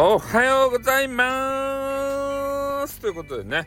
[0.00, 3.66] おはようございますということでね、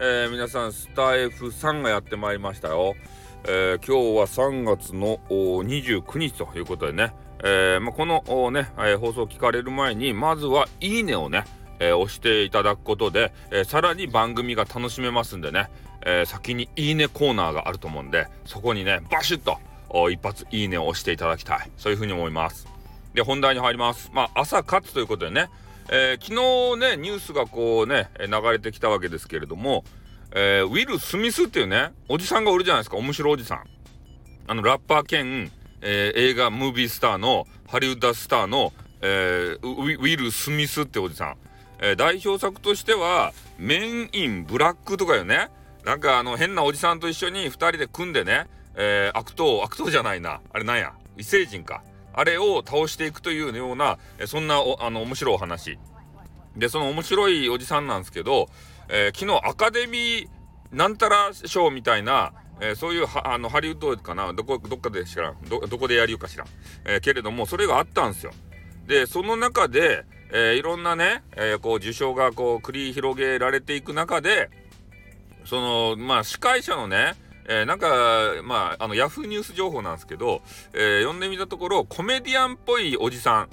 [0.00, 2.94] えー、皆さんスタイフさんがやってまいりましたよ。
[3.42, 11.42] えー、今日は3月の29日ということでね、えー、まあ、このね、え放送を聞かれる前にまずはいいねをね、
[11.80, 15.70] え押していただくことで、えさらに番組が楽しめますんでね、
[16.06, 19.58] え先にいいねコーナーがあると思うんでそこにねバシッと
[20.08, 22.73] 一発いいねを押していただきたいそういうふうに思います。
[23.14, 24.10] で本題に入ります。
[24.12, 25.48] まあ朝活ということでね、
[25.88, 29.84] えー、昨日ねニュースがこうね流れてきたわけですけれども、
[30.32, 32.96] えー、ウィル・スミスっていうねおじさんがおるじゃないですか。
[32.96, 33.64] 面白いおじさん。
[34.46, 41.36] あのラッパー兼、えー、映画ムービースターのハリウッドスターの、えウィル・スミスっておじさん、
[41.80, 45.48] え代表作としては「メン・イン・ブラック」とかよね。
[45.84, 48.46] なんかあの変なおじさんと一緒に2人で組んでね、
[48.76, 50.40] え悪党悪党じゃないな。
[50.52, 50.92] あれなんや？
[51.16, 51.82] 異星人か。
[52.14, 55.78] あれを倒していくというようなそんなあの面白いお話
[56.56, 58.48] でその面白いおじさんなんですけど、
[58.88, 60.28] えー、昨日アカデミー
[60.72, 66.46] なんたら賞みたいな、えー、そういうあのハリウッドかなどこどっかで知らんどどこでやるよかしらん、
[66.84, 68.32] えー、けれどもそれがあったんですよ。
[68.86, 74.50] でその中で、えー、いろんなね、えこう受賞がこう繰り広げられていく中で
[75.46, 77.14] そのまあ司会者のね
[77.46, 77.88] えー、なんか、
[78.42, 80.42] まあ、あの、ヤフーニュース情報なんですけど、
[80.72, 83.48] えー、読んでみたところ、コメディアンっぽいおじさん、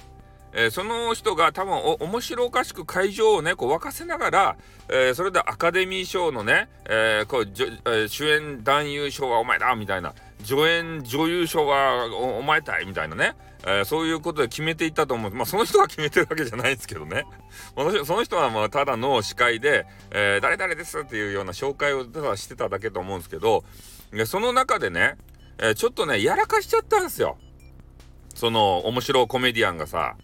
[0.54, 4.56] えー、その人が多分お面白おかしく会場をねこう沸かせながら、
[4.88, 10.14] えー、それでアカデミー賞のね、えー、こう、え、主演男優賞はお前だみたいな。
[10.44, 15.30] 助演女優賞はお前たいみたいなね、えー、そういうことで決めていったと思う。
[15.32, 17.24] まあその人が決めてるわけじゃないですけどね。
[18.04, 23.64] その人はまあただの司会で、えー、誰々ですっていうような紹介をただしてただけと思うんですけど
[24.26, 25.16] その中でね、
[25.58, 27.38] えー、ちょっとねやらかしちゃったんですよ。
[28.34, 30.16] その面白コメディアンがさ。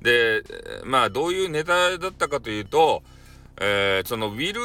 [0.00, 0.42] で
[0.84, 3.02] まあどういうネタだったかというと、
[3.60, 4.60] えー、そのウィル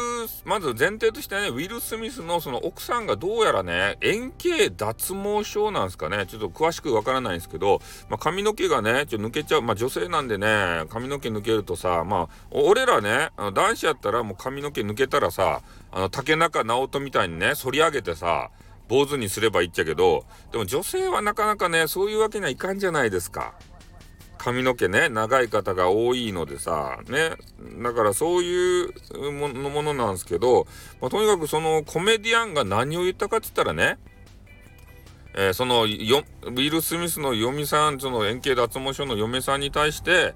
[0.46, 15.62] まず前提としてねウィル・スミスのその奥さんがどうやらね円形脱毛症なんですかねちょっと詳しくわからないんですけど、まあ、髪の毛がねちょっと抜けちゃうまあ女性なんでね髪の毛抜けるとさまあ俺らねあの男子やったらもう髪の毛抜けたらさ
[15.92, 18.52] あの竹中直人みたいにね反り上げてさ
[18.90, 23.54] 坊主にすればいいっちゃけどでも女性はなかなかねそういうわけにはいかんじゃないですか。
[24.44, 27.32] 髪の毛ね長い方が多いのでさね
[27.82, 30.68] だからそういうものものなんですけど、
[31.00, 33.98] まあ、とにかくそのコメディアンが何を言ったかっつったらね
[35.36, 40.36] えー、そのウィル・スミスの嫁さんその円形脱毛症の嫁さんに対して、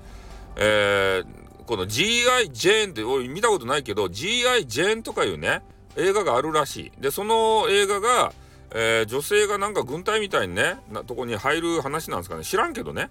[0.56, 2.50] えー、この G.I.
[2.51, 4.66] ジェーンっておい見たことないけど G.I.
[4.66, 5.62] ジェーンとかいうね
[5.97, 8.34] 映画があるらしいでその映画が、
[8.72, 13.09] えー、女性がなんか軍隊みたいにねなとこに入る話なんですかね知らんけどね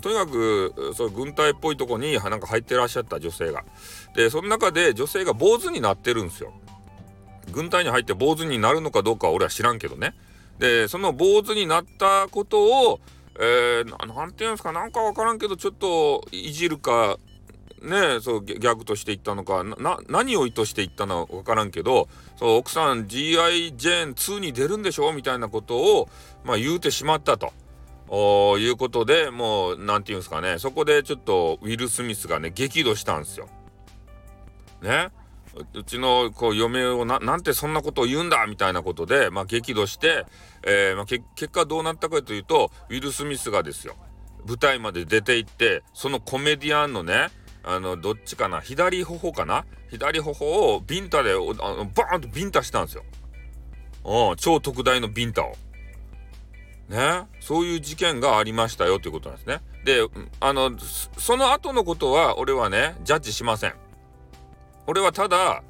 [0.00, 3.64] とにかくそう軍隊っぽいとこになんか入ってらっしゃった女性が
[4.14, 6.52] でその中で女性が坊主になってるんですよ
[7.52, 10.14] 軍隊に入って坊主になるのかどうかは俺は知らんけどね
[10.58, 13.00] でその坊主になったことを
[13.36, 17.18] えー、なんていうんですかなんか分からんけどちょっといじるか
[17.82, 23.76] ねそうギャグとして言ったのかな何を意図して言ったのか分からんけどそう奥さん G.I.
[23.76, 25.12] ジェーン2に出るんでしょ？
[25.12, 26.08] みたいなことを、
[26.44, 27.52] まあ、言うてしまったと。
[28.16, 33.48] おいうことでもう何て言うんですかねそこでちょっとウィル・スミスがね激怒したんですよ。
[34.82, 35.08] ね？
[35.72, 40.26] うちのこう嫁をななんてそんなことを言うんだみたいなことで、まあ、激怒して、
[40.64, 43.94] えーまあ、結果どうなったかというとウィル・スミスがですよ
[44.46, 47.28] 舞台まで出て行ってそのコメディアンのね
[47.64, 49.64] あのどっちかな左頬かな？
[49.90, 53.04] 左頬をビンタであのバーンとビンタしたんですよ。
[54.36, 55.56] 超特大のビンタを。
[56.88, 59.60] ね、そういう事件がありましたよということなんですね。
[59.84, 60.00] で、
[60.40, 60.72] あの、
[61.18, 63.74] その後のことは俺はね、ジャッジしません。
[64.86, 65.62] 俺はただ、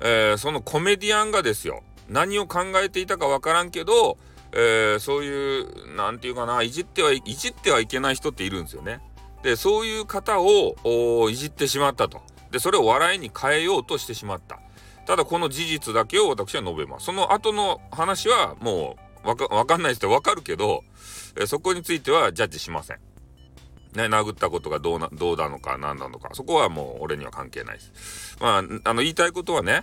[0.00, 4.16] えー、そのコメディアンがですよ、何を考えていたかわからんけど、
[4.52, 9.00] えー、そういう、なんていうかな、いじってはい、いじってはいけない人っているんですよね。
[9.42, 12.22] で、そういう方をいじってしまったと。
[12.50, 14.58] で、それを笑いに変えようとしてしまった。
[15.06, 17.06] ただこの事実だけを私は述べます。
[17.06, 20.84] その後の話はもうわかわかんない人わかるけど、
[21.38, 22.96] えそこについてはジャッジしません。
[23.94, 28.38] ね、殴ったことがどうな、どうなのか何なのか、そこはもう俺には関係ないです。
[28.40, 29.82] まあ、あの言いたいことはね、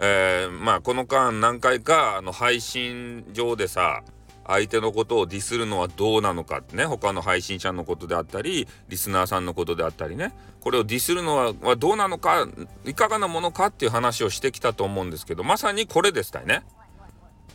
[0.00, 4.02] えー、まあこの間何回かあの配信上でさ、
[4.46, 12.48] 相手のことをディスるのはどうなのかってね他の配信者のことであったりリスナーさんのことであったりねこれをディスるのははどうなのか
[12.84, 16.62] いかがなものかっていう話をしてきたと思うんですけどまさにこれでしたよね。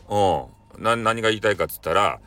[0.07, 2.19] うん何が言いたいかっつったら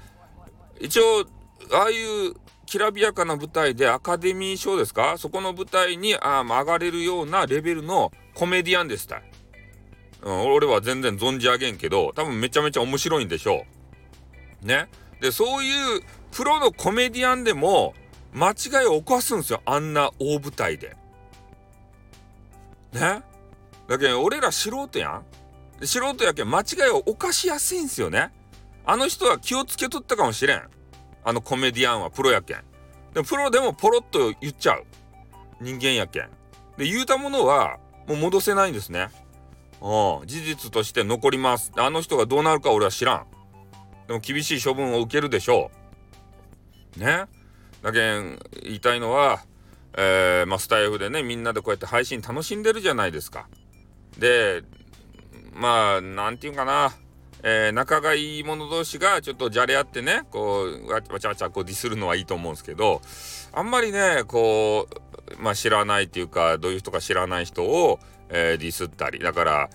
[0.80, 1.26] 一応
[1.72, 1.94] ああい
[2.28, 2.34] う
[2.66, 5.16] きらびやかな舞台でアカデミー賞ですか？
[5.16, 9.22] そこの舞台にあ上がれるようなレベルのコメディアンでした。
[10.22, 13.64] うん、俺は全然存じ上げんけど、多分めちゃめちゃ面白いんでしょ
[14.62, 14.66] う。
[14.66, 14.88] ね？
[15.20, 17.94] で、そういうプロのコメディアンでも
[18.34, 19.62] 間違いを犯すんですよ。
[19.64, 20.96] あんな大舞台で。
[22.92, 23.22] ね？
[23.88, 25.86] だけど俺ら素人やん。
[25.86, 28.32] 素人やけん間違いを犯しやすいんですよね。
[28.90, 30.62] あの人は気をつけとったかもしれん。
[31.22, 32.56] あのコメディアンはプロやけん。
[33.12, 34.84] でもプロでもポロッと言っちゃう。
[35.60, 36.30] 人間やけん。
[36.78, 37.76] で、言うたものは
[38.06, 39.08] もう戻せないんですね。
[39.82, 41.70] うん、事実として残ります。
[41.76, 43.26] あの人がどうなるか俺は知らん。
[44.06, 45.70] でも厳しい処分を受けるでしょ
[46.96, 46.98] う。
[46.98, 47.26] ね。
[47.82, 49.40] だけん言いたいのは、
[49.98, 53.48] えー、まあ、スタイフでねみんなでこうやって配信楽しんでるじゃないですか。
[54.18, 54.62] で
[55.52, 56.94] まあ何て言うかな、
[57.42, 63.00] えー、仲がいい者同士がちょっとじゃれ合ってねこうわちゃわちゃこうディスるのはいいと思うんですけど
[63.52, 64.88] あんまりねこ
[65.38, 69.70] う、まあ、知らないっていうかどういう人か知らない人を、えー、ディスったりだから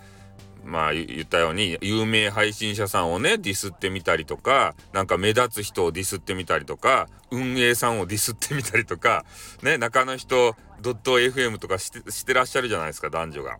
[0.64, 9.24] まあ言ったように有名配信者さんをねディスってみたりとかなんか目立つ人をディスってみたりとか運営さんをディスってみたりとか
[9.62, 13.56] ね中の人ドット FM とかしてしてらっしゃるじゃないですか男女が。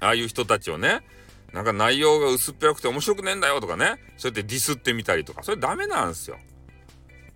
[0.00, 1.00] ああいう人たちをね
[1.52, 6.38] なんか内容が薄っぺらくて面白くねえんだよとかねそうやってディスってみたりとかそれダメなんですよ。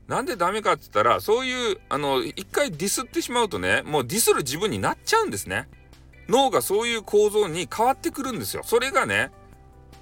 [0.08, 5.68] なんでダメかって言ったらそういうあの一回ディスってしまうとねもうディスる自分になっちゃうんですね。
[6.28, 8.62] 脳がそういう構造に変わってくるんですよ。
[8.64, 9.32] それがね、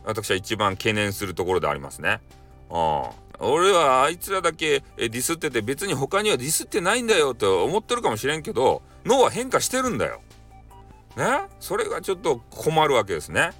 [0.04, 2.20] 私は一番懸念するところでありますね。
[2.68, 3.02] うん。
[3.42, 10.20] 俺はあいつらだけディスってて別に他にはディスってないんだよと思ってるかもしれんけど、脳は変化してるんだよ。
[11.16, 11.48] ね？
[11.58, 13.52] それがちょっと困るわけですね。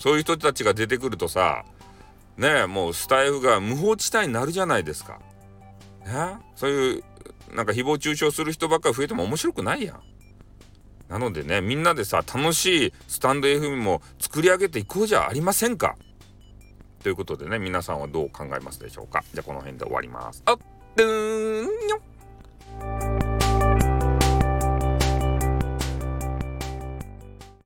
[0.00, 1.64] そういう人たちが出てくるとさ、
[2.38, 5.20] ねもうスタイフが無法地帯になるじゃないですか。
[6.06, 7.04] ねそういう
[7.54, 10.00] なんか誹謗中傷する人ばっかり増えても面白くないやん。
[11.10, 15.96] なのでねみんなでさ楽しいスタンド FM も作り上げていこうじゃありませんか
[17.02, 20.42] ということでね皆さんはどう考えますでしょうかじゃあこの辺で終わります。
[20.46, 21.66] あっ、ーん